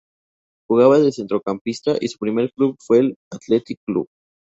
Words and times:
Jugaba 0.67 0.97
de 0.99 1.11
centrocampista 1.11 1.93
y 2.01 2.07
su 2.07 2.17
primer 2.17 2.51
club 2.53 2.75
fue 2.79 2.97
el 2.97 3.15
Athletic 3.31 3.77
Club. 3.85 4.07